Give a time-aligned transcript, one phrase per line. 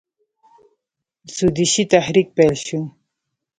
[1.35, 2.79] سودیشي تحریک پیل شو.